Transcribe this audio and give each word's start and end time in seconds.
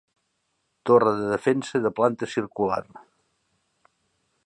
Torre 0.89 1.11
de 1.19 1.27
defensa 1.35 1.81
de 1.85 1.91
planta 2.01 2.31
circular. 2.35 2.83